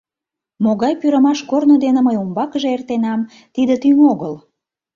[0.63, 3.21] Могай пӱрымаш корно дене мый умбакыже эртенам—
[3.55, 4.33] тиде тӱҥ огыл.